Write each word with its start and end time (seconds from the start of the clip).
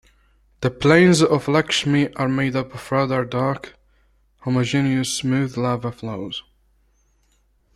The 0.61 0.71
plains 0.71 1.21
of 1.21 1.47
Lakshmi 1.47 2.11
are 2.15 2.27
made 2.27 2.55
up 2.55 2.73
of 2.73 2.91
radar-dark, 2.91 3.75
homogeneous, 4.39 5.13
smooth 5.15 5.55
lava 5.57 5.91
flows. 5.91 6.41